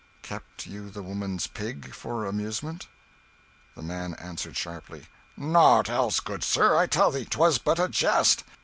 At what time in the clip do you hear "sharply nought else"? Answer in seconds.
4.57-6.19